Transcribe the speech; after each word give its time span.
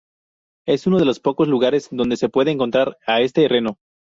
Es 0.65 0.87
uno 0.87 0.97
de 0.97 1.05
los 1.05 1.19
poco 1.19 1.45
lugares 1.45 1.89
donde 1.91 2.17
se 2.17 2.27
puede 2.27 2.49
encontrar 2.49 2.97
a 3.05 3.21
este 3.21 3.47
reno. 3.47 3.77